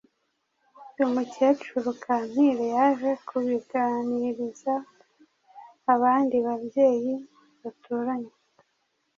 [0.93, 4.73] Uyu mukecuru Kampire yaje kubiganiriza
[5.93, 7.15] abandi babyeyi
[7.61, 8.33] baturanye,